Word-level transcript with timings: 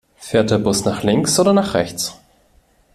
Fährt 0.17 0.49
der 0.49 0.57
Bus 0.57 0.83
nach 0.83 1.03
links 1.03 1.39
oder 1.39 1.53
nach 1.53 1.75
rechts? 1.75 2.19